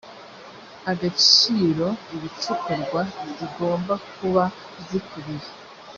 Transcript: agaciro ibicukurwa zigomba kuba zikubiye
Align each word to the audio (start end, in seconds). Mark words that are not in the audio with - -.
agaciro 0.91 1.87
ibicukurwa 2.15 3.01
zigomba 3.35 3.93
kuba 4.17 4.43
zikubiye 4.87 5.47